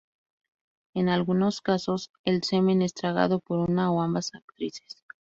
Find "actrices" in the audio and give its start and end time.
4.33-5.03